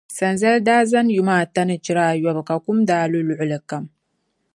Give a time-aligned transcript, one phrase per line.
[0.17, 3.83] sanzali daa zani yuma ata ni chira ayɔbu ka kum daa lu luɣili kam.